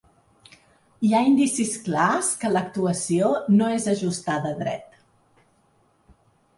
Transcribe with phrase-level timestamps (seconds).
[1.07, 5.01] Hi ha indicis clars que l'actuació no és ajustada a dret.